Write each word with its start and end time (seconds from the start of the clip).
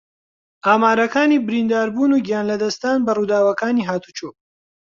ئامارەکانی 0.65 1.43
برینداربوون 1.47 2.11
و 2.13 2.23
گیانلەدەستدان 2.27 2.97
بە 3.05 3.11
ڕووداوەکانی 3.17 3.87
ھاتوچۆ 3.89 4.29